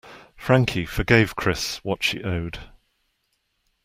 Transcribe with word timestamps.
Frankie 0.35 0.87
forgave 0.87 1.35
Chris 1.35 1.77
what 1.83 2.01
she 2.01 2.23
owed. 2.23 2.57